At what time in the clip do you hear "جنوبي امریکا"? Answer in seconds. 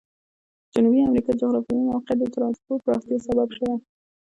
0.73-1.31